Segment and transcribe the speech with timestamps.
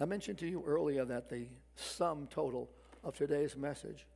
[0.00, 2.70] I mentioned to you earlier that the sum total
[3.04, 4.06] of today's message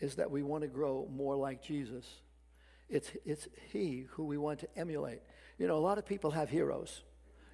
[0.00, 2.06] is that we want to grow more like Jesus.
[2.88, 5.20] It's, it's He who we want to emulate.
[5.58, 7.02] You know, a lot of people have heroes.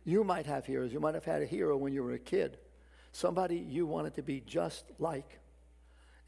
[0.05, 0.93] You might have heroes.
[0.93, 2.57] You might have had a hero when you were a kid,
[3.11, 5.41] somebody you wanted to be just like.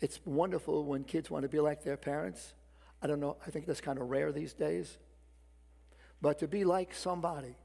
[0.01, 2.53] It's wonderful when kids want to be like their parents.
[3.01, 4.99] I don't know, I think that's kind of rare these days.
[6.21, 7.57] But to be like somebody.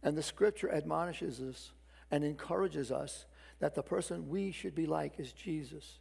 [0.00, 1.72] And the scripture admonishes us
[2.14, 3.26] and encourages us
[3.58, 5.98] that the person we should be like is Jesus.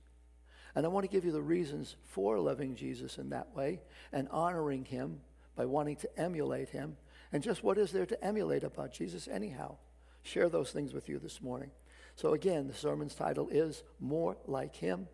[0.76, 4.30] And I want to give you the reasons for loving Jesus in that way and
[4.30, 5.22] honoring him
[5.56, 6.98] by wanting to emulate him.
[7.32, 9.78] And just what is there to emulate about Jesus, anyhow?
[10.22, 11.72] Share those things with you this morning.
[12.16, 15.08] So, again, the sermon's title is More Like Him.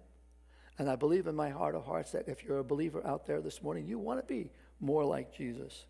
[0.78, 3.40] And I believe in my heart of hearts that if you're a believer out there
[3.40, 5.86] this morning, you want to be more like Jesus.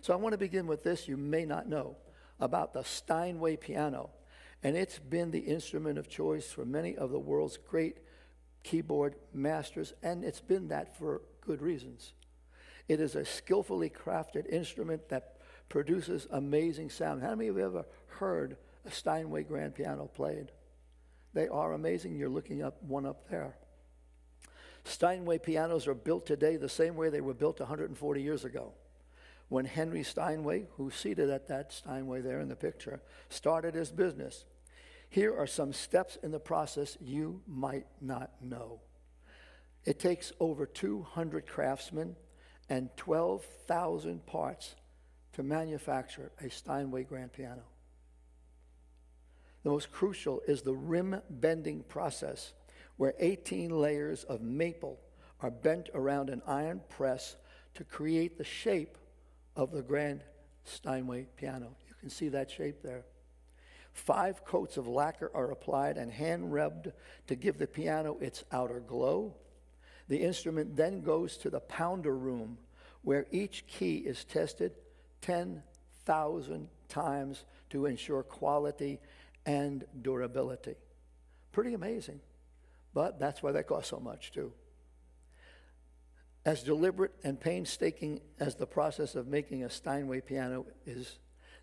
[0.00, 1.06] So, I want to begin with this.
[1.06, 1.96] You may not know
[2.40, 4.10] about the Steinway piano.
[4.62, 7.98] And it's been the instrument of choice for many of the world's great
[8.64, 12.12] keyboard masters, and it's been that for good reasons.
[12.88, 15.36] It is a skillfully crafted instrument that
[15.68, 17.22] produces amazing sound.
[17.22, 20.50] How many of you have ever heard a Steinway grand piano played?
[21.34, 22.16] They are amazing.
[22.16, 23.54] You're looking up one up there.
[24.84, 28.72] Steinway pianos are built today the same way they were built 140 years ago.
[29.48, 34.44] When Henry Steinway, who's seated at that Steinway there in the picture, started his business,
[35.08, 38.80] here are some steps in the process you might not know.
[39.84, 42.16] It takes over 200 craftsmen
[42.68, 44.74] and 12,000 parts
[45.32, 47.62] to manufacture a Steinway grand piano.
[49.62, 52.52] The most crucial is the rim bending process,
[52.96, 54.98] where 18 layers of maple
[55.40, 57.36] are bent around an iron press
[57.74, 58.98] to create the shape
[59.58, 60.22] of the grand
[60.64, 61.74] Steinway piano.
[61.88, 63.04] You can see that shape there.
[63.92, 66.92] Five coats of lacquer are applied and hand rubbed
[67.26, 69.34] to give the piano its outer glow.
[70.06, 72.58] The instrument then goes to the pounder room
[73.02, 74.72] where each key is tested
[75.22, 79.00] 10,000 times to ensure quality
[79.44, 80.76] and durability.
[81.50, 82.20] Pretty amazing.
[82.94, 84.52] But that's why they cost so much, too.
[86.48, 91.18] As deliberate and painstaking as the process of making a Steinway piano is,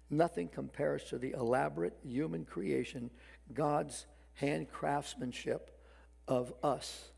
[0.09, 3.09] Nothing compares to the elaborate human creation,
[3.53, 5.71] God's hand craftsmanship
[6.27, 7.09] of us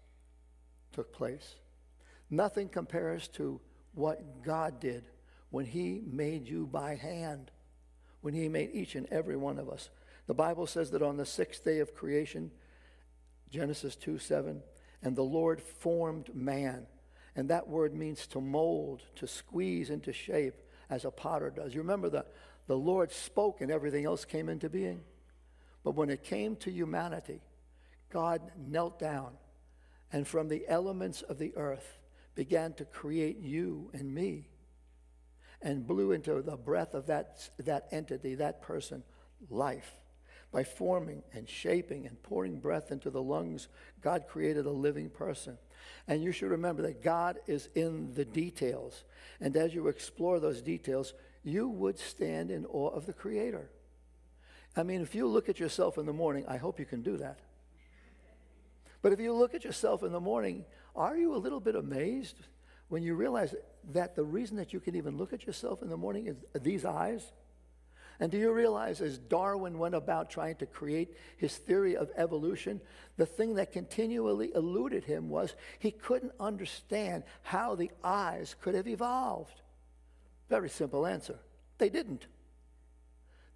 [0.93, 1.55] took place.
[2.29, 3.59] Nothing compares to
[3.93, 5.03] what God did
[5.49, 7.51] when He made you by hand,
[8.21, 9.89] when He made each and every one of us.
[10.27, 12.51] The Bible says that on the sixth day of creation,
[13.49, 14.61] Genesis 2 7,
[15.03, 16.87] and the Lord formed man.
[17.37, 20.55] And that word means to mold, to squeeze into shape
[20.89, 21.73] as a potter does.
[21.73, 22.25] You remember the,
[22.65, 25.01] the Lord spoke and everything else came into being.
[25.83, 27.41] But when it came to humanity,
[28.09, 29.33] God knelt down
[30.11, 31.99] and from the elements of the earth
[32.33, 34.49] began to create you and me
[35.61, 39.03] and blew into the breath of that, that entity, that person,
[39.49, 39.91] life.
[40.57, 43.67] By forming and shaping and pouring breath into the lungs,
[44.01, 45.59] God created a living person.
[46.07, 49.03] And you should remember that God is in the details.
[49.39, 51.13] And as you explore those details,
[51.43, 53.69] you would stand in awe of the Creator.
[54.75, 57.17] I mean, if you look at yourself in the morning, I hope you can do
[57.17, 57.37] that.
[59.03, 60.65] But if you look at yourself in the morning,
[60.95, 62.37] are you a little bit amazed
[62.87, 63.53] when you realize
[63.91, 66.83] that the reason that you can even look at yourself in the morning is these
[66.83, 67.31] eyes?
[68.19, 72.81] And do you realize, as Darwin went about trying to create his theory of evolution,
[73.15, 78.87] the thing that continually eluded him was he couldn't understand how the eyes could have
[78.87, 79.61] evolved.
[80.49, 81.37] Very simple answer.
[81.77, 82.25] They didn't.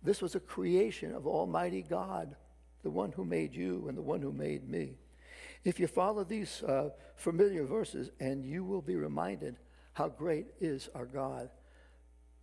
[0.03, 2.35] This was a creation of Almighty God,
[2.83, 4.97] the one who made you and the one who made me.
[5.63, 9.57] If you follow these uh, familiar verses, and you will be reminded
[9.93, 11.49] how great is our God.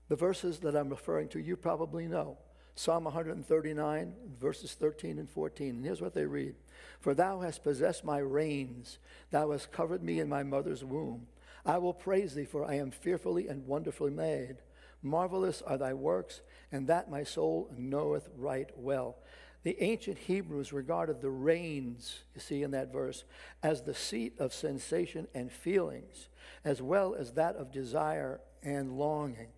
[0.08, 2.38] The verses that I'm referring to, you probably know.
[2.74, 5.70] Psalm 139, verses 13 and 14.
[5.70, 6.54] And here's what they read
[7.00, 8.98] For thou hast possessed my reins,
[9.30, 11.26] thou hast covered me in my mother's womb.
[11.66, 14.58] I will praise thee, for I am fearfully and wonderfully made.
[15.02, 16.40] Marvelous are thy works,
[16.72, 19.16] and that my soul knoweth right well.
[19.64, 23.24] The ancient Hebrews regarded the reins, you see in that verse,
[23.62, 26.28] as the seat of sensation and feelings,
[26.64, 29.48] as well as that of desire and longing.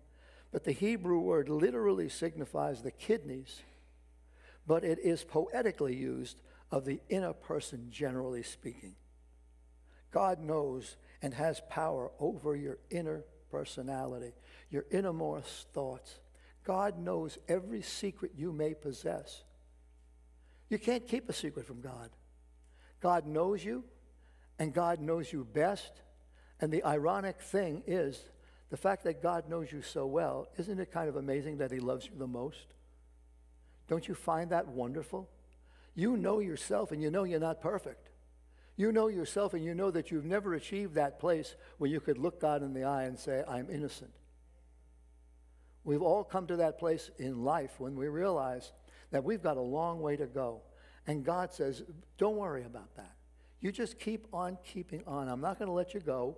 [0.51, 3.61] But the Hebrew word literally signifies the kidneys,
[4.67, 8.95] but it is poetically used of the inner person, generally speaking.
[10.11, 14.33] God knows and has power over your inner personality,
[14.69, 16.19] your innermost thoughts.
[16.63, 19.43] God knows every secret you may possess.
[20.69, 22.09] You can't keep a secret from God.
[23.01, 23.83] God knows you,
[24.59, 25.91] and God knows you best.
[26.59, 28.23] And the ironic thing is
[28.71, 31.79] the fact that God knows you so well, isn't it kind of amazing that He
[31.79, 32.67] loves you the most?
[33.89, 35.29] Don't you find that wonderful?
[35.93, 38.09] You know yourself and you know you're not perfect.
[38.77, 42.17] You know yourself and you know that you've never achieved that place where you could
[42.17, 44.11] look God in the eye and say, I'm innocent.
[45.83, 48.71] We've all come to that place in life when we realize
[49.11, 50.61] that we've got a long way to go.
[51.07, 51.83] And God says,
[52.17, 53.15] Don't worry about that.
[53.59, 55.27] You just keep on keeping on.
[55.27, 56.37] I'm not going to let you go.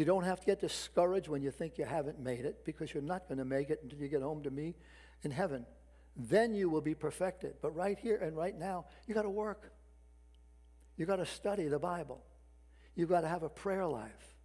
[0.00, 3.02] You don't have to get discouraged when you think you haven't made it because you're
[3.02, 4.74] not going to make it until you get home to me
[5.24, 5.66] in heaven.
[6.16, 7.56] Then you will be perfected.
[7.60, 9.74] But right here and right now, you got to work.
[10.96, 12.24] You got to study the Bible.
[12.94, 14.36] You've got to have a prayer life.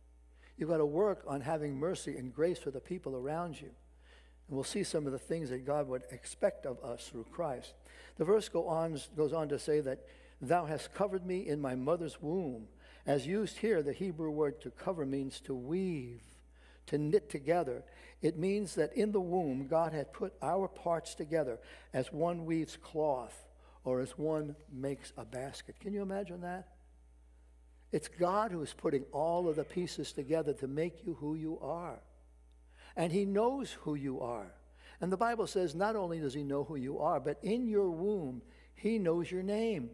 [0.57, 3.69] You've got to work on having mercy and grace for the people around you.
[4.49, 7.75] And we'll see some of the things that God would expect of us through Christ.
[8.17, 9.99] The verse go on, goes on to say that,
[10.41, 12.67] Thou hast covered me in my mother's womb.
[13.05, 16.21] As used here, the Hebrew word to cover means to weave,
[16.87, 17.83] to knit together.
[18.21, 21.59] It means that in the womb, God had put our parts together
[21.93, 23.45] as one weaves cloth
[23.83, 25.79] or as one makes a basket.
[25.79, 26.69] Can you imagine that?
[27.91, 31.59] It's God who is putting all of the pieces together to make you who you
[31.61, 31.99] are.
[32.95, 34.51] And He knows who you are.
[34.99, 37.91] And the Bible says not only does He know who you are, but in your
[37.91, 38.41] womb,
[38.73, 39.91] He knows your name.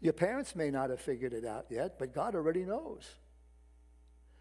[0.00, 3.04] Your parents may not have figured it out yet, but God already knows.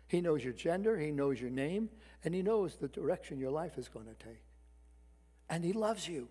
[0.07, 1.89] He knows your gender, He knows your name,
[2.23, 4.41] and He knows the direction your life is going to take.
[5.49, 6.29] And He loves you.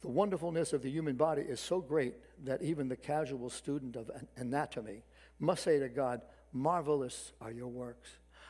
[0.00, 4.10] The wonderfulness of the human body is so great that even the casual student of
[4.36, 5.02] anatomy
[5.40, 6.22] must say to God,
[6.52, 8.08] Marvelous are your works.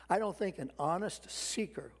[0.09, 1.91] I don't think an honest seeker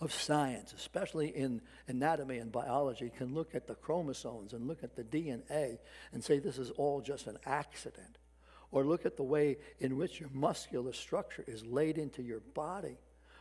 [0.00, 4.96] of science, especially in anatomy and biology, can look at the chromosomes and look at
[4.96, 5.78] the DNA
[6.12, 8.18] and say this is all just an accident.
[8.72, 12.98] Or look at the way in which your muscular structure is laid into your body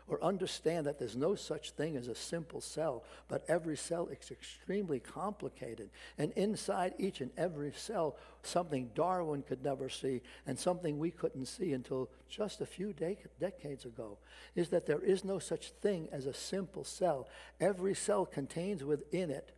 [0.09, 4.31] or understand that there's no such thing as a simple cell, but every cell is
[4.31, 5.89] extremely complicated.
[6.17, 11.45] And inside each and every cell, something Darwin could never see and something we couldn't
[11.45, 14.17] see until just a few de- decades ago
[14.55, 17.27] is that there is no such thing as a simple cell.
[17.61, 19.51] Every cell contains within it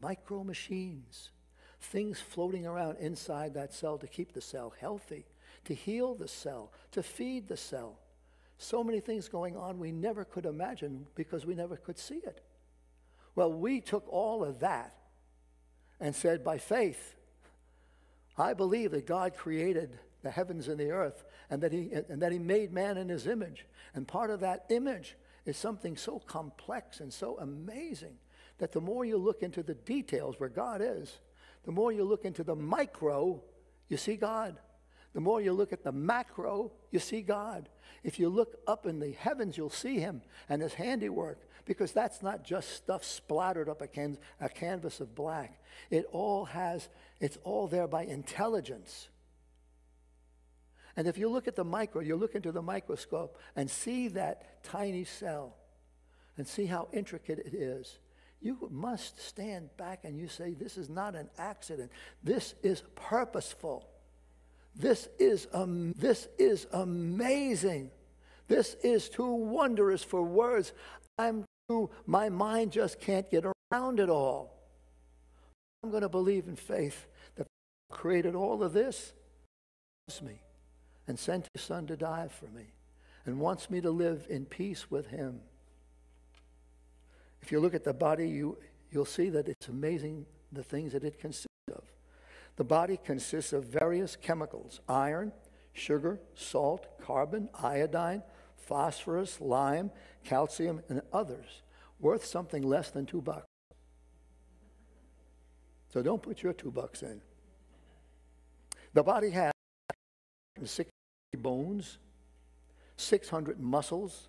[0.00, 1.30] micro machines,
[1.80, 5.26] things floating around inside that cell to keep the cell healthy,
[5.64, 7.98] to heal the cell, to feed the cell.
[8.62, 12.42] So many things going on we never could imagine because we never could see it.
[13.34, 14.94] Well, we took all of that
[15.98, 17.16] and said, by faith,
[18.38, 22.30] I believe that God created the heavens and the earth and that he, and that
[22.30, 23.66] he made man in his image.
[23.94, 28.16] And part of that image is something so complex and so amazing
[28.58, 31.18] that the more you look into the details where God is,
[31.64, 33.42] the more you look into the micro,
[33.88, 34.56] you see God.
[35.14, 37.68] The more you look at the macro, you see God.
[38.02, 42.22] If you look up in the heavens, you'll see him and his handiwork, because that's
[42.22, 45.62] not just stuff splattered up a, can- a canvas of black.
[45.90, 46.88] It all has,
[47.20, 49.08] it's all there by intelligence.
[50.96, 54.62] And if you look at the micro, you look into the microscope and see that
[54.62, 55.56] tiny cell
[56.36, 57.98] and see how intricate it is.
[58.40, 61.92] You must stand back and you say, This is not an accident.
[62.24, 63.88] This is purposeful.
[64.74, 67.90] This is, um, this is amazing.
[68.48, 70.72] This is too wondrous for words.
[71.18, 74.58] I'm too, my mind just can't get around it all.
[75.82, 77.46] I'm going to believe in faith that
[77.90, 79.12] created all of this,
[80.08, 80.40] loves me,
[81.06, 82.72] and sent his son to die for me,
[83.26, 85.40] and wants me to live in peace with him.
[87.42, 88.58] If you look at the body, you,
[88.90, 91.82] you'll see that it's amazing the things that it consists of.
[92.56, 95.32] The body consists of various chemicals iron,
[95.72, 98.22] sugar, salt, carbon, iodine,
[98.56, 99.90] phosphorus, lime,
[100.24, 101.62] calcium, and others,
[101.98, 103.46] worth something less than two bucks.
[105.92, 107.20] So don't put your two bucks in.
[108.94, 109.52] The body has
[110.62, 110.90] 60
[111.36, 111.98] bones,
[112.96, 114.28] 600 muscles,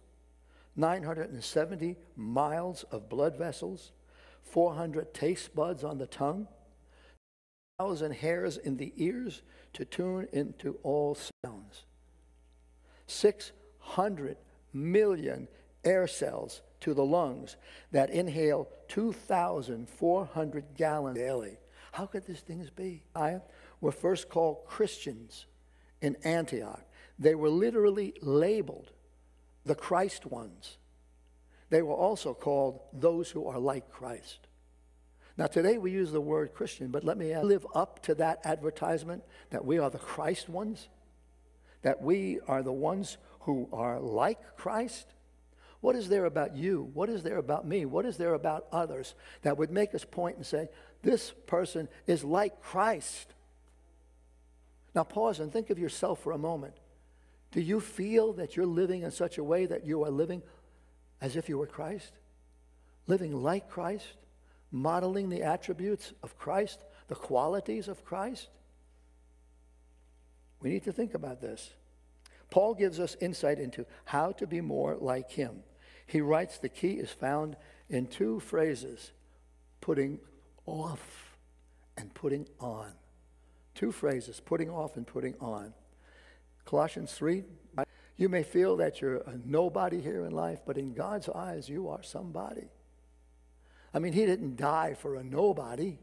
[0.75, 3.91] 970 miles of blood vessels,
[4.41, 6.47] 400 taste buds on the tongue,
[7.79, 9.41] thousand hairs in the ears
[9.73, 11.85] to tune into all sounds.
[13.07, 14.37] 600
[14.73, 15.47] million
[15.83, 17.57] air cells to the lungs
[17.91, 21.57] that inhale 2,400 gallons daily.
[21.91, 23.03] How could these things be?
[23.15, 23.39] I
[23.81, 25.45] were first called Christians
[26.01, 26.83] in Antioch.
[27.19, 28.91] They were literally labeled
[29.65, 30.77] the Christ ones.
[31.69, 34.47] they were also called those who are like Christ.
[35.35, 39.23] Now, today we use the word Christian, but let me live up to that advertisement
[39.49, 40.89] that we are the Christ ones,
[41.81, 45.07] that we are the ones who are like Christ.
[45.81, 46.89] What is there about you?
[46.93, 47.85] What is there about me?
[47.85, 50.69] What is there about others that would make us point and say,
[51.01, 53.33] this person is like Christ?
[54.95, 56.75] Now, pause and think of yourself for a moment.
[57.51, 60.43] Do you feel that you're living in such a way that you are living
[61.19, 62.13] as if you were Christ?
[63.07, 64.05] Living like Christ?
[64.73, 68.49] Modeling the attributes of Christ, the qualities of Christ?
[70.59, 71.71] We need to think about this.
[72.49, 75.63] Paul gives us insight into how to be more like him.
[76.05, 77.55] He writes the key is found
[77.89, 79.11] in two phrases
[79.79, 80.19] putting
[80.65, 81.37] off
[81.95, 82.91] and putting on.
[83.75, 85.73] Two phrases putting off and putting on.
[86.65, 87.43] Colossians 3
[88.15, 91.89] you may feel that you're a nobody here in life, but in God's eyes, you
[91.89, 92.67] are somebody.
[93.93, 95.97] I mean, he didn't die for a nobody.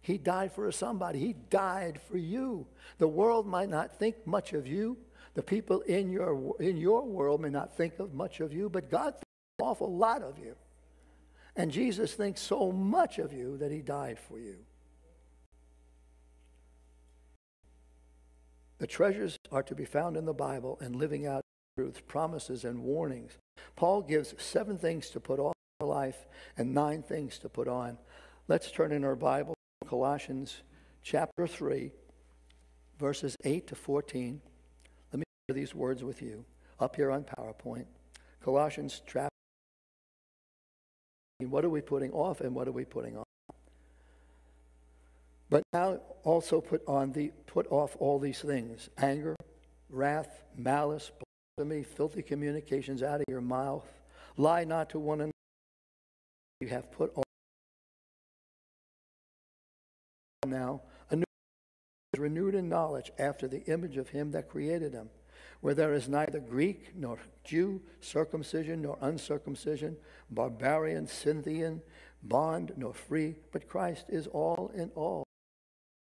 [0.00, 1.18] He died for a somebody.
[1.20, 2.66] He died for you.
[2.98, 4.98] The world might not think much of you.
[5.34, 8.90] The people in your, in your world may not think of much of you, but
[8.90, 9.24] God thinks
[9.58, 10.56] an awful lot of you.
[11.56, 14.56] And Jesus thinks so much of you that he died for you.
[18.78, 21.42] The treasures are to be found in the Bible and living out
[21.76, 23.38] truths, promises, and warnings.
[23.76, 27.98] Paul gives seven things to put off life and nine things to put on.
[28.48, 29.54] Let's turn in our Bible,
[29.86, 30.62] Colossians
[31.02, 31.92] chapter 3,
[32.98, 34.40] verses 8 to 14.
[35.12, 36.44] Let me share these words with you
[36.80, 37.86] up here on PowerPoint.
[38.42, 39.28] Colossians chapter
[41.46, 43.24] what are we putting off and what are we putting on?
[45.50, 49.36] But now also put on the put off all these things: anger,
[49.90, 51.10] wrath, malice,
[51.56, 53.86] blasphemy, filthy communications out of your mouth.
[54.36, 55.31] Lie not to one another
[56.62, 57.24] you have put on
[60.46, 61.24] now a new
[62.14, 65.10] is renewed in knowledge after the image of him that created him
[65.60, 69.96] where there is neither greek nor jew circumcision nor uncircumcision
[70.30, 71.82] barbarian scythian
[72.22, 75.24] bond nor free but christ is all in all.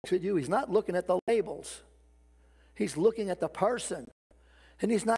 [0.06, 1.82] To you he's not looking at the labels.
[2.76, 4.10] He's looking at the person.
[4.82, 5.18] And he's not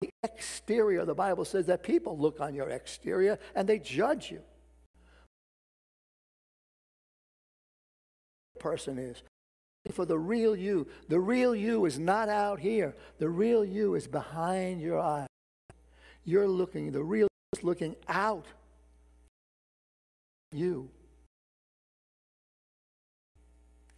[0.00, 1.04] the exterior.
[1.04, 4.42] The bible says that people look on your exterior and they judge you
[8.66, 9.22] person is.
[9.92, 10.88] For the real you.
[11.08, 12.96] The real you is not out here.
[13.18, 15.28] The real you is behind your eyes.
[16.24, 18.46] You're looking, the real is looking out.
[20.50, 20.90] You.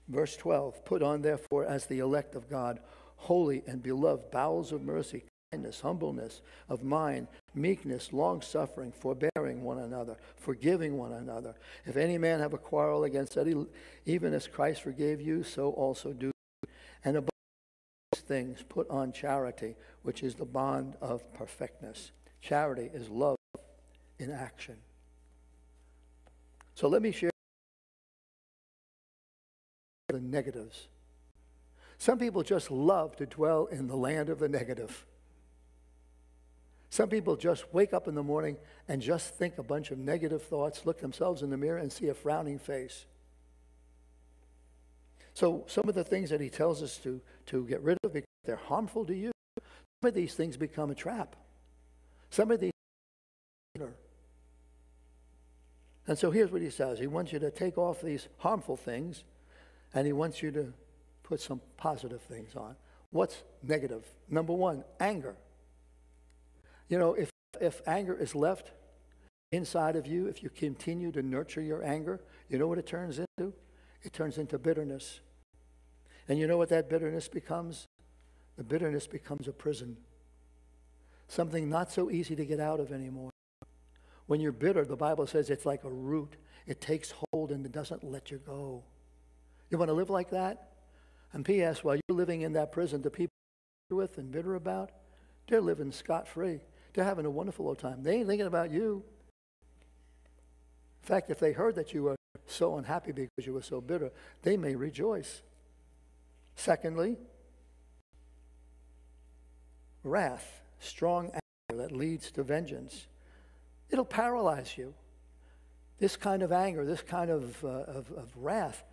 [0.07, 2.81] Verse 12 Put on, therefore, as the elect of God,
[3.17, 9.79] holy and beloved, bowels of mercy, kindness, humbleness of mind, meekness, long suffering, forbearing one
[9.79, 11.55] another, forgiving one another.
[11.87, 13.55] If any man have a quarrel against any,
[14.05, 16.31] even as Christ forgave you, so also do.
[17.03, 17.31] And above
[18.13, 22.13] these things, put on charity, which is the bond of perfectness.
[22.43, 23.37] Charity is love
[24.19, 24.77] in action.
[26.75, 27.31] So let me share
[30.09, 30.89] the negatives.
[31.97, 35.07] Some people just love to dwell in the land of the negative.
[36.91, 38.57] Some people just wake up in the morning
[38.89, 42.09] and just think a bunch of negative thoughts, look themselves in the mirror, and see
[42.09, 43.05] a frowning face.
[45.35, 48.27] So, some of the things that he tells us to, to get rid of because
[48.45, 51.37] they're harmful to you, some of these things become a trap.
[52.31, 52.73] Some of these
[56.09, 59.23] and so here's what he says He wants you to take off these harmful things,
[59.95, 60.73] and he wants you to
[61.23, 62.75] put some positive things on.
[63.11, 64.05] What's negative?
[64.29, 65.37] Number one, anger.
[66.89, 67.31] You know, if,
[67.61, 68.73] if anger is left
[69.53, 73.19] inside of you, if you continue to nurture your anger, you know what it turns
[73.19, 73.53] into?
[74.03, 75.21] It turns into bitterness.
[76.29, 77.87] And you know what that bitterness becomes?
[78.57, 79.97] The bitterness becomes a prison.
[81.29, 83.31] Something not so easy to get out of anymore.
[84.27, 86.37] When you're bitter, the Bible says it's like a root.
[86.67, 88.83] It takes hold and it doesn't let you go.
[89.71, 90.71] You want to live like that?
[91.33, 93.33] And P.S., while you're living in that prison, the people
[93.91, 94.91] you're with and bitter about,
[95.49, 96.61] they're living scot free.
[96.95, 98.03] They're having a wonderful old time.
[98.03, 99.05] They ain't thinking about you.
[101.03, 102.17] In fact, if they heard that you were
[102.47, 104.11] so unhappy because you were so bitter,
[104.43, 105.43] they may rejoice.
[106.57, 107.17] Secondly,
[110.03, 113.07] wrath, strong anger that leads to vengeance.
[113.91, 114.95] It'll paralyze you.
[115.99, 118.85] This kind of anger, this kind of, uh, of, of wrath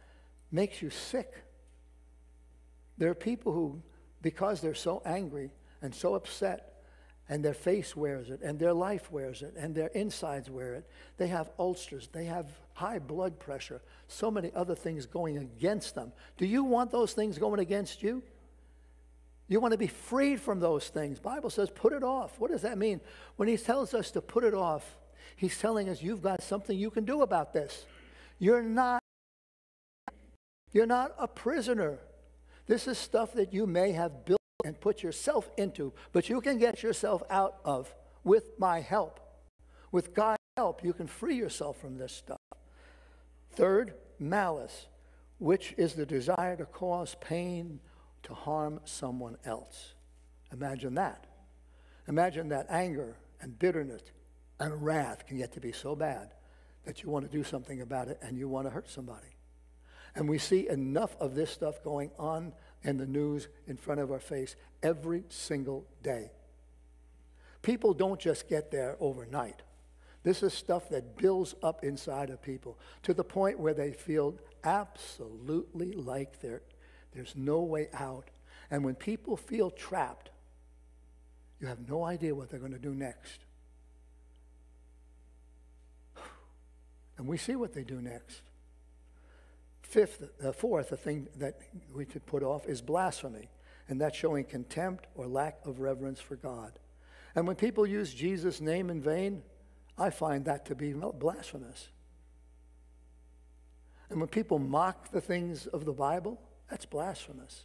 [0.51, 1.31] makes you sick.
[2.97, 3.81] There are people who,
[4.21, 6.74] because they're so angry and so upset,
[7.27, 10.87] and their face wears it, and their life wears it, and their insides wear it.
[11.17, 16.11] They have ulcers, they have high blood pressure, so many other things going against them.
[16.37, 18.21] Do you want those things going against you?
[19.47, 21.19] You want to be freed from those things.
[21.19, 22.39] Bible says put it off.
[22.39, 22.99] What does that mean?
[23.35, 24.97] When he tells us to put it off,
[25.35, 27.85] he's telling us you've got something you can do about this.
[28.39, 29.01] You're not
[30.71, 31.99] you're not a prisoner.
[32.67, 36.57] This is stuff that you may have built and put yourself into, but you can
[36.57, 37.93] get yourself out of
[38.23, 39.19] with my help.
[39.91, 42.39] With God's help, you can free yourself from this stuff.
[43.51, 44.87] Third, malice,
[45.37, 47.79] which is the desire to cause pain
[48.23, 49.93] to harm someone else.
[50.51, 51.25] Imagine that.
[52.07, 54.01] Imagine that anger and bitterness
[54.59, 56.33] and wrath can get to be so bad
[56.85, 59.27] that you want to do something about it and you want to hurt somebody.
[60.15, 62.53] And we see enough of this stuff going on
[62.83, 66.31] in the news in front of our face every single day.
[67.61, 69.63] People don't just get there overnight.
[70.23, 74.35] This is stuff that builds up inside of people to the point where they feel
[74.63, 78.29] absolutely like there's no way out.
[78.71, 80.31] And when people feel trapped,
[81.59, 83.39] you have no idea what they're going to do next.
[87.17, 88.41] And we see what they do next.
[89.95, 91.57] Fifth, uh, fourth, the thing that
[91.93, 93.47] we could put off is blasphemy,
[93.87, 96.77] and that's showing contempt or lack of reverence for God.
[97.33, 99.41] And when people use Jesus' name in vain,
[99.97, 101.87] I find that to be blasphemous.
[104.09, 107.63] And when people mock the things of the Bible, that's blasphemous.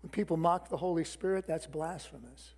[0.00, 2.54] When people mock the Holy Spirit, that's blasphemous.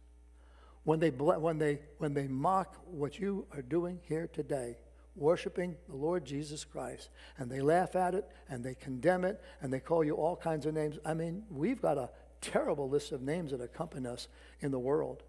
[0.85, 4.77] When they, when they, when they mock what you are doing here today,
[5.17, 7.09] worshiping the Lord Jesus Christ,
[7.39, 10.67] and they laugh at it and they condemn it and they call you all kinds
[10.67, 10.99] of names.
[11.05, 14.29] I mean, we've got a terrible list of names that accompany us
[14.61, 15.23] in the world.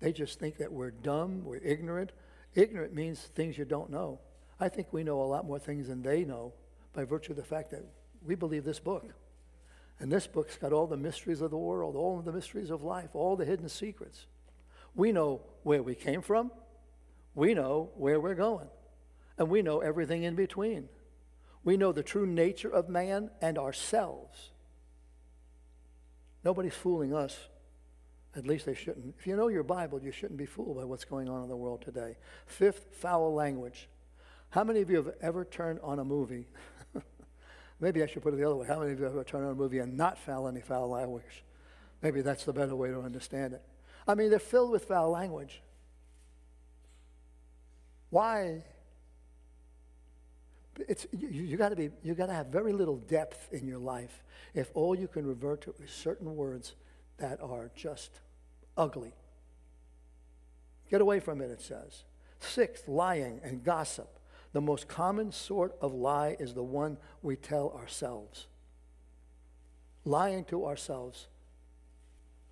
[0.00, 2.12] They just think that we're dumb, we're ignorant.
[2.54, 4.20] Ignorant means things you don't know.
[4.58, 6.52] I think we know a lot more things than they know
[6.92, 7.84] by virtue of the fact that
[8.24, 9.06] we believe this book.
[9.98, 13.10] And this book's got all the mysteries of the world, all the mysteries of life,
[13.14, 14.26] all the hidden secrets.
[14.94, 16.50] We know where we came from.
[17.34, 18.68] We know where we're going
[19.38, 20.88] and we know everything in between.
[21.64, 24.50] We know the true nature of man and ourselves.
[26.44, 27.38] Nobody's fooling us.
[28.34, 29.14] At least they shouldn't.
[29.18, 31.56] If you know your Bible, you shouldn't be fooled by what's going on in the
[31.56, 32.16] world today.
[32.46, 33.88] Fifth, foul language.
[34.50, 36.46] How many of you have ever turned on a movie?
[37.80, 38.66] Maybe I should put it the other way.
[38.66, 40.88] How many of you have ever turned on a movie and not foul any foul
[40.88, 41.44] language?
[42.02, 43.62] Maybe that's the better way to understand it.
[44.06, 45.62] I mean, they're filled with foul language.
[48.10, 48.64] Why
[50.78, 53.78] it's, you, you got to be, you got to have very little depth in your
[53.78, 54.22] life
[54.54, 56.74] if all you can revert to is certain words
[57.18, 58.10] that are just
[58.76, 59.14] ugly.
[60.90, 62.04] Get away from it, it says.
[62.40, 64.18] Sixth, lying and gossip.
[64.52, 68.46] The most common sort of lie is the one we tell ourselves.
[70.04, 71.28] Lying to ourselves.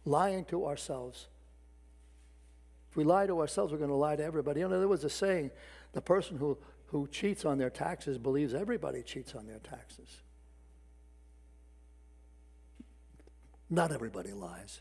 [0.04, 1.26] Lying to ourselves.
[2.90, 4.60] If we lie to ourselves, we're going to lie to everybody.
[4.60, 5.50] You know, there was a saying
[5.92, 6.56] the person who
[6.90, 10.22] who cheats on their taxes believes everybody cheats on their taxes.
[13.68, 14.80] Not everybody lies.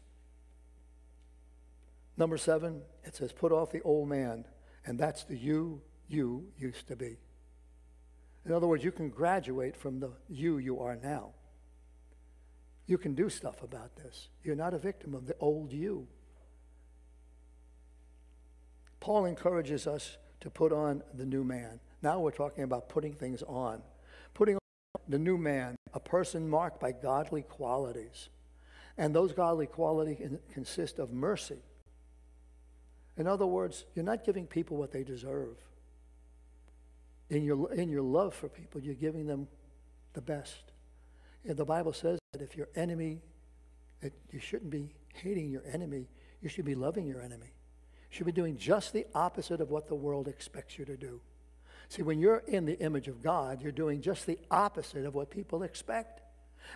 [2.17, 4.45] Number seven, it says, put off the old man,
[4.85, 7.17] and that's the you you used to be.
[8.45, 11.33] In other words, you can graduate from the you you are now.
[12.87, 14.29] You can do stuff about this.
[14.43, 16.07] You're not a victim of the old you.
[18.99, 21.79] Paul encourages us to put on the new man.
[22.01, 23.81] Now we're talking about putting things on.
[24.33, 24.59] Putting on
[25.07, 28.29] the new man, a person marked by godly qualities.
[28.97, 31.61] And those godly qualities consist of mercy.
[33.17, 35.57] In other words, you're not giving people what they deserve.
[37.29, 39.47] In your, in your love for people, you're giving them
[40.13, 40.71] the best.
[41.45, 43.21] And the Bible says that if your enemy,
[44.01, 46.07] that you shouldn't be hating your enemy,
[46.41, 47.53] you should be loving your enemy.
[48.09, 51.21] You should be doing just the opposite of what the world expects you to do.
[51.89, 55.31] See, when you're in the image of God, you're doing just the opposite of what
[55.31, 56.21] people expect.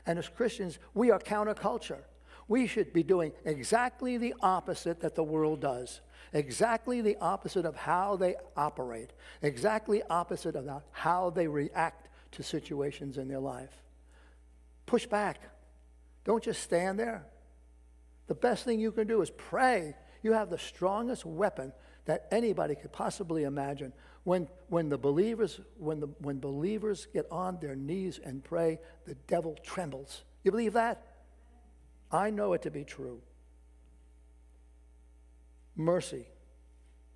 [0.08, 2.02] And as Christians, we are counterculture.
[2.48, 6.02] We should be doing exactly the opposite that the world does,
[6.34, 13.18] exactly the opposite of how they operate, exactly opposite of how they react to situations
[13.20, 13.84] in their life.
[14.88, 15.40] Push back.
[16.26, 17.26] Don't just stand there.
[18.28, 19.96] The best thing you can do is pray.
[20.24, 21.72] You have the strongest weapon
[22.06, 23.94] that anybody could possibly imagine
[24.24, 29.16] when, when the believers, when, the, when believers get on their knees and pray, the
[29.28, 30.24] devil trembles.
[30.44, 31.06] You believe that?
[32.12, 33.22] I know it to be true.
[35.76, 36.26] mercy,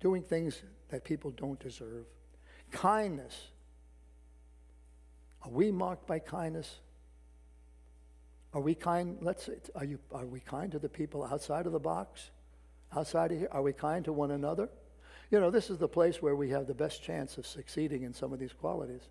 [0.00, 2.06] doing things that people don't deserve,
[2.70, 3.48] kindness.
[5.42, 6.80] Are we marked by kindness?
[8.52, 9.18] Are we kind?
[9.20, 9.98] Let's say, are you?
[10.12, 12.30] Are we kind to the people outside of the box,
[12.96, 13.48] outside of here?
[13.52, 14.68] Are we kind to one another?
[15.30, 18.14] You know, this is the place where we have the best chance of succeeding in
[18.14, 19.02] some of these qualities,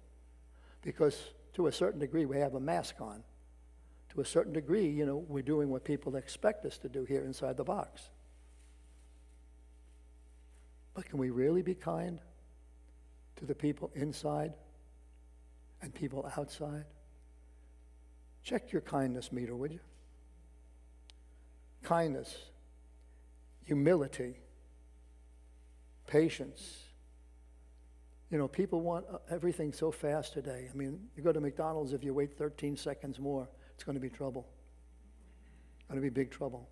[0.82, 3.24] because to a certain degree we have a mask on.
[4.14, 7.24] To a certain degree, you know, we're doing what people expect us to do here
[7.24, 8.02] inside the box.
[10.96, 12.20] But can we really be kind
[13.36, 14.54] to the people inside
[15.84, 16.86] and people outside?
[18.42, 19.82] Check your kindness meter, would you?
[21.84, 22.36] Kindness,
[23.66, 24.38] humility,
[26.08, 26.84] patience.
[28.32, 30.68] You know, people want uh, everything so fast today.
[30.72, 34.02] I mean, you go to McDonald's, if you wait 13 seconds more, it's going to
[34.02, 34.48] be trouble.
[35.88, 36.68] Going to be big trouble.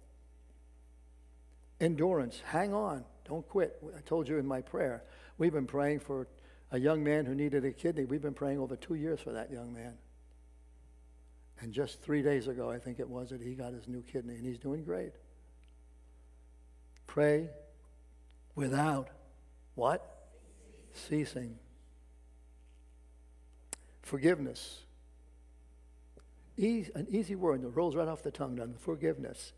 [1.79, 3.05] Endurance, hang on.
[3.27, 3.81] Don't quit.
[3.95, 5.03] I told you in my prayer,
[5.37, 6.27] we've been praying for
[6.71, 8.05] a young man who needed a kidney.
[8.05, 9.93] We've been praying over two years for that young man.
[11.61, 14.35] And just three days ago, I think it was, that he got his new kidney,
[14.35, 15.13] and he's doing great.
[17.07, 17.49] Pray
[18.55, 19.09] without
[19.75, 20.29] what?
[20.93, 21.57] Ceasing.
[24.01, 24.81] Forgiveness.
[26.57, 28.79] Easy, an easy word that rolls right off the tongue, doesn't?
[28.81, 29.51] Forgiveness.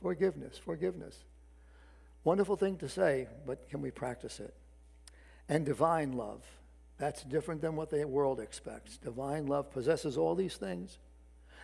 [0.00, 0.56] Forgiveness.
[0.56, 1.24] Forgiveness.
[2.22, 4.54] Wonderful thing to say, but can we practice it?
[5.48, 6.42] And divine love.
[6.96, 8.96] That's different than what the world expects.
[8.98, 10.98] Divine love possesses all these things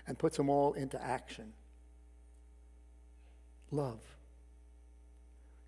[0.07, 1.53] and puts them all into action.
[3.71, 4.01] Love.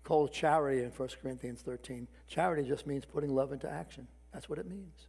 [0.03, 2.07] Called charity in 1 Corinthians 13.
[2.27, 4.07] Charity just means putting love into action.
[4.33, 5.07] That's what it means.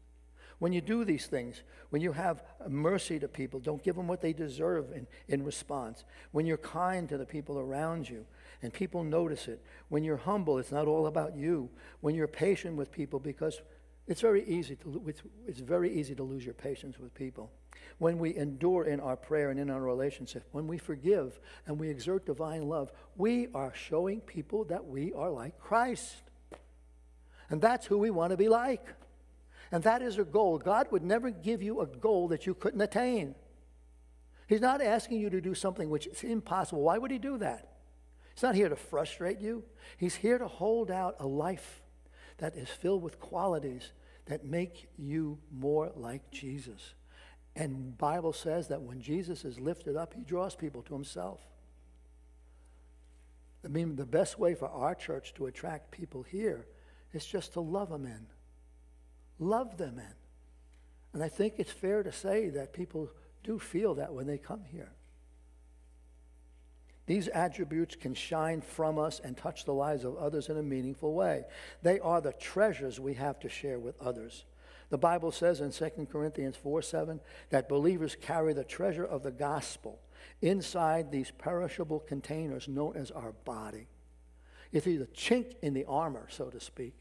[0.61, 4.20] When you do these things, when you have mercy to people, don't give them what
[4.20, 6.04] they deserve in, in response.
[6.30, 8.24] When you're kind to the people around you
[8.62, 9.62] and people notice it.
[9.88, 11.68] When you're humble, it's not all about you.
[12.00, 13.61] When you're patient with people, because
[14.07, 17.50] it's very easy to, it's, it's very easy to lose your patience with people.
[17.98, 21.88] When we endure in our prayer and in our relationship, when we forgive and we
[21.88, 26.22] exert divine love, we are showing people that we are like Christ.
[27.50, 28.87] And that's who we want to be like.
[29.70, 30.58] And that is a goal.
[30.58, 33.34] God would never give you a goal that you couldn't attain.
[34.46, 36.82] He's not asking you to do something which is impossible.
[36.82, 37.68] Why would He do that?
[38.34, 39.64] He's not here to frustrate you.
[39.96, 41.82] He's here to hold out a life
[42.38, 43.92] that is filled with qualities
[44.26, 46.94] that make you more like Jesus.
[47.56, 51.40] And Bible says that when Jesus is lifted up, he draws people to himself.
[53.64, 56.66] I mean, the best way for our church to attract people here
[57.12, 58.26] is just to love them in
[59.38, 60.14] love them in.
[61.12, 63.10] And I think it's fair to say that people
[63.42, 64.92] do feel that when they come here.
[67.06, 71.12] These attributes can shine from us and touch the lives of others in a meaningful
[71.12, 71.44] way.
[71.82, 74.44] They are the treasures we have to share with others.
[74.94, 79.33] The Bible says in 2 Corinthians 4 7 that believers carry the treasure of the
[79.33, 79.98] gospel
[80.40, 83.88] inside these perishable containers known as our body.
[84.70, 86.94] It's the chink in the armor, so to speak,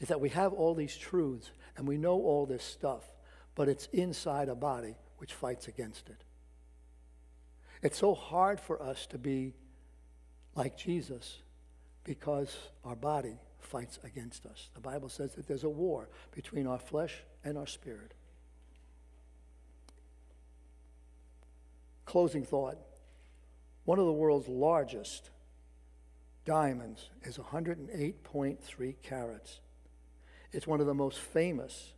[0.00, 3.04] is that we have all these truths and we know all this stuff,
[3.54, 6.24] but it's inside a body which fights against it.
[7.80, 9.54] It's so hard for us to be
[10.54, 11.38] like Jesus
[12.04, 14.70] because our body fights against us.
[14.74, 18.14] The Bible says that there's a war between our flesh and our spirit.
[22.04, 22.78] Closing thought.
[23.84, 25.30] One of the world's largest
[26.44, 29.60] diamonds is 108.3 carats.
[30.52, 31.92] It's one of the most famous.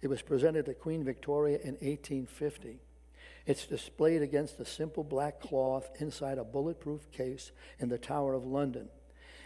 [0.00, 2.80] It was presented to Queen Victoria in 1850.
[3.46, 8.44] It's displayed against a simple black cloth inside a bulletproof case in the Tower of
[8.44, 8.88] London.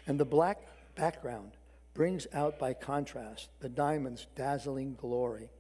[0.06, 0.58] And the black
[0.94, 1.52] background
[1.94, 5.50] brings out by contrast the diamond's dazzling glory.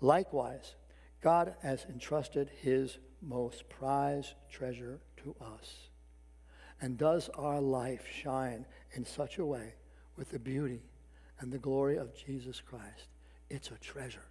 [0.00, 0.74] Likewise,
[1.20, 5.88] God has entrusted his most prized treasure to us.
[6.80, 9.74] And does our life shine in such a way
[10.16, 10.82] with the beauty
[11.40, 13.08] and the glory of Jesus Christ.
[13.50, 14.26] It's a treasure.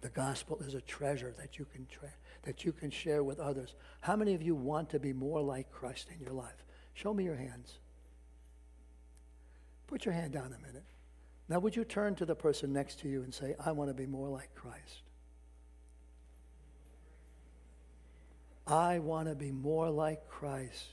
[0.00, 3.74] The gospel is a treasure that you can tra- that you can share with others.
[4.00, 6.64] How many of you want to be more like Christ in your life?
[6.94, 7.78] Show me your hands.
[9.86, 10.84] Put your hand down a minute.
[11.48, 13.94] Now, would you turn to the person next to you and say, I want to
[13.94, 15.02] be more like Christ?
[18.66, 20.88] I want to be more like Christ.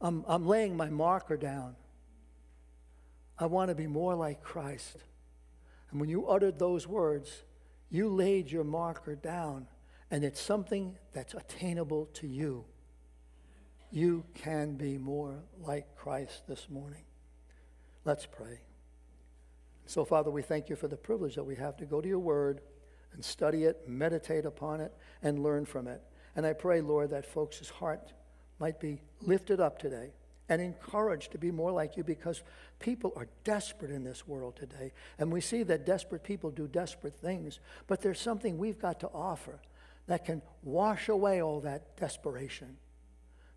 [0.00, 1.74] I'm, I'm laying my marker down.
[3.38, 4.98] I want to be more like Christ.
[5.90, 7.42] And when you uttered those words,
[7.90, 9.66] you laid your marker down,
[10.12, 12.64] and it's something that's attainable to you.
[13.90, 17.04] You can be more like Christ this morning.
[18.04, 18.60] Let's pray.
[19.86, 22.18] So, Father, we thank you for the privilege that we have to go to your
[22.18, 22.60] word
[23.12, 26.00] and study it, meditate upon it, and learn from it.
[26.36, 28.12] And I pray, Lord, that folks' heart
[28.60, 30.12] might be lifted up today
[30.48, 32.42] and encouraged to be more like you because
[32.78, 34.92] people are desperate in this world today.
[35.18, 39.08] And we see that desperate people do desperate things, but there's something we've got to
[39.08, 39.60] offer
[40.06, 42.76] that can wash away all that desperation,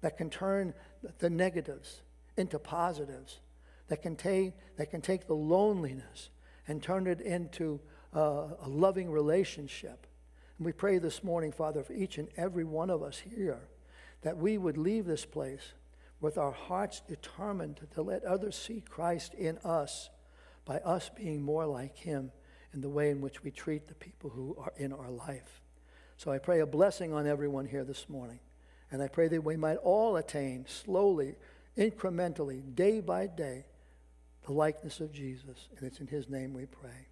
[0.03, 0.73] that can turn
[1.19, 2.01] the negatives
[2.35, 3.39] into positives,
[3.87, 6.29] that can take, that can take the loneliness
[6.67, 7.79] and turn it into
[8.11, 10.05] a loving relationship.
[10.57, 13.61] And we pray this morning, Father, for each and every one of us here,
[14.23, 15.71] that we would leave this place
[16.19, 20.09] with our hearts determined to let others see Christ in us
[20.65, 22.33] by us being more like Him
[22.73, 25.61] in the way in which we treat the people who are in our life.
[26.17, 28.39] So I pray a blessing on everyone here this morning.
[28.93, 31.33] And I pray that we might all attain slowly,
[31.75, 33.65] incrementally, day by day,
[34.45, 35.67] the likeness of Jesus.
[35.75, 37.07] And it's in His name we pray.